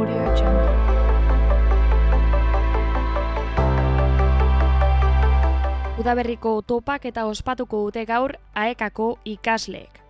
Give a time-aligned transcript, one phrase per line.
[0.00, 0.76] Audio Jungle.
[6.00, 10.00] Udaberriko topak eta ospatuko dute gaur aekako ikasleek.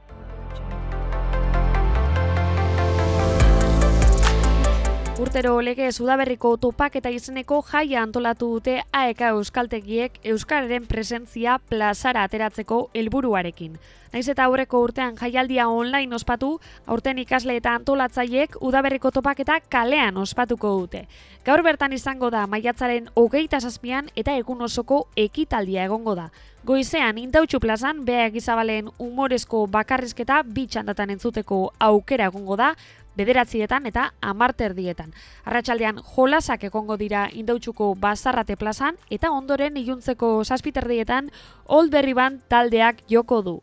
[5.30, 12.80] Urtero lege Udaberriko topak eta izeneko jaia antolatu dute AEK Euskaltegiek Euskararen presentzia plazara ateratzeko
[12.98, 13.76] helburuarekin.
[14.10, 20.18] Naiz eta aurreko urtean jaialdia online ospatu, aurten ikasle eta antolatzaiek Udaberriko topak eta kalean
[20.18, 21.06] ospatuko dute.
[21.46, 26.32] Gaur bertan izango da maiatzaren hogeita zazpian eta egun osoko ekitaldia egongo da.
[26.60, 32.74] Goizean, intautxu plazan, beha egizabalen humorezko bakarrizketa bitxandatan entzuteko aukera egongo da,
[33.16, 35.14] bederatzietan eta amarterdietan.
[35.48, 41.32] Arratxaldean jolasak egongo dira indautxuko bazarrate plazan eta ondoren iluntzeko saspiterdietan
[41.64, 43.56] old berri ban taldeak joko du.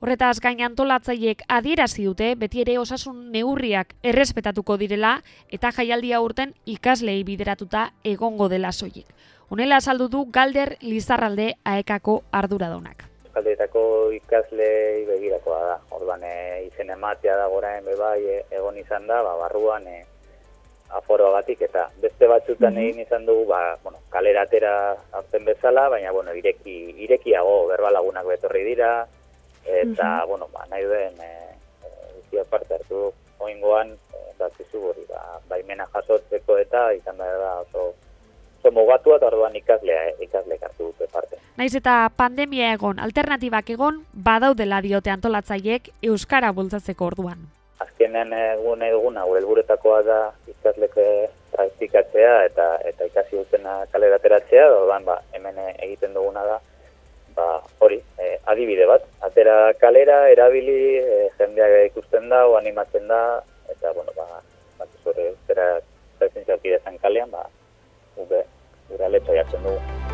[0.00, 5.10] Horretaz gain antolatzaiek adierazi dute beti ere osasun neurriak errespetatuko direla
[5.52, 7.82] eta jaialdia urten ikaslei bideratuta
[8.12, 9.04] egongo dela soilik.
[9.50, 13.04] Honela saldu du Galder Lizarralde aekako arduradonak.
[13.26, 13.84] Euskaldietako
[14.16, 14.70] ikasle
[15.10, 15.76] begirakoa da.
[15.98, 16.32] Orduan e,
[16.70, 20.00] izen ematea da goraen bebai e, egon izan da, ba, barruan e,
[20.96, 24.74] aforoagatik eta beste batzutan egin izan dugu ba, bueno, kaleratera
[25.12, 28.94] hartzen bezala, baina bueno, ireki, irekiago berbalagunak betorri dira,
[29.82, 31.32] eta bueno, ba, nahi duen e,
[32.32, 33.96] e, parte hartu oingoan,
[34.34, 37.94] eta zizu hori, ba, baimena jasotzeko eta izan da oso
[38.60, 41.38] oso mugatua eta orduan ikaslea ikasle hartu dute parte.
[41.56, 47.48] Naiz eta pandemia egon, alternatibak egon, badaudela diote antolatzaileek euskara bultzatzeko orduan.
[47.80, 50.18] Azkenen egun eguna gure helburetakoa da
[50.52, 51.06] ikasleke
[51.54, 56.60] praktikatzea eta eta ikasi dutena kalera ateratzea, orduan ba, hemen egiten duguna da
[58.52, 59.06] adibide bat.
[59.26, 63.22] Atera kalera, erabili, e, jendea ikusten da, o animatzen da,
[63.72, 64.42] eta, bueno, ba,
[64.78, 65.68] bat zure, horre, zera,
[66.18, 67.46] zaitzen zaukide zen kalean, ba,
[68.16, 68.44] ube,
[68.90, 70.09] gure aletxo jartzen dugu.